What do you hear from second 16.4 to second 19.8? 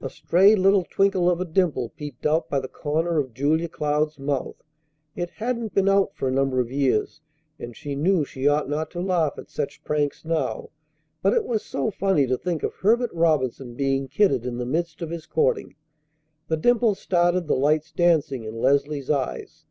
The dimple started the lights dancing in Leslie's eyes.